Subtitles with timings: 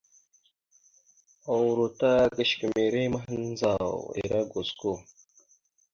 [1.57, 4.91] Uro ta kʉsəkumere mahəndzaw ere gosko.